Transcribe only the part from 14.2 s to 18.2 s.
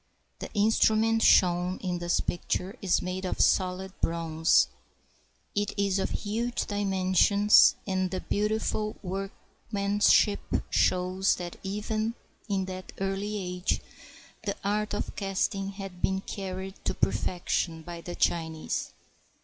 the art of casting had been carried to perfection by the